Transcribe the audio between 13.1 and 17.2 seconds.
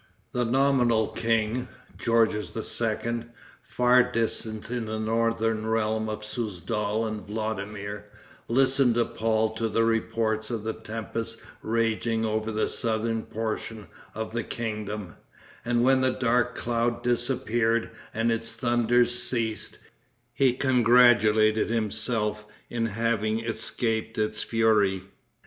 portion of the kingdom; and when the dark cloud